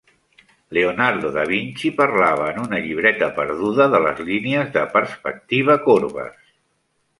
[0.69, 6.45] Leonardo da Vinci parlava en una llibreta perduda de les línies de perspectiva corbes.